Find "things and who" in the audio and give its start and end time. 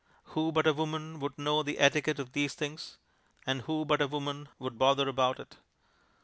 2.55-3.85